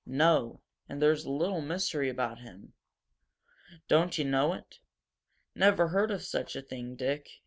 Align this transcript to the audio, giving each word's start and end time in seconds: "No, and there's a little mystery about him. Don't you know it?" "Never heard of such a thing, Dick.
"No, 0.07 0.63
and 0.89 0.99
there's 0.99 1.25
a 1.25 1.29
little 1.31 1.61
mystery 1.61 2.09
about 2.09 2.39
him. 2.39 2.73
Don't 3.87 4.17
you 4.17 4.25
know 4.25 4.51
it?" 4.53 4.79
"Never 5.53 5.89
heard 5.89 6.09
of 6.09 6.23
such 6.23 6.55
a 6.55 6.63
thing, 6.63 6.95
Dick. 6.95 7.29